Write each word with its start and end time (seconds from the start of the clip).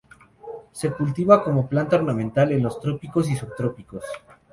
Se 0.71 0.91
cultiva 0.91 1.43
como 1.43 1.69
planta 1.69 1.95
ornamental 1.97 2.51
en 2.51 2.63
los 2.63 2.79
trópicos 2.81 3.29
y 3.29 3.35
subtrópicos. 3.35 4.03